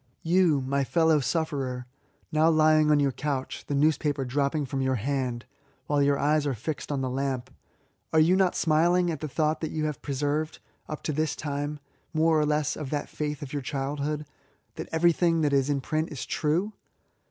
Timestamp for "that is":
15.41-15.69